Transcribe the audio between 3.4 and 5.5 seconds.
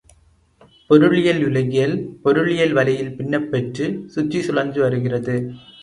பெற்றுச் சுற்றி சுழன்று வருகிறது.